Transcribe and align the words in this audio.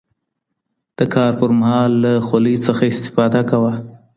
د 0.97 0.99
کار 1.15 1.31
پر 1.39 1.49
مهال 1.59 1.91
له 2.03 2.11
خولۍ 2.27 2.55
څخه 2.65 2.83
استفاده 2.91 3.41
کوه. 3.49 3.73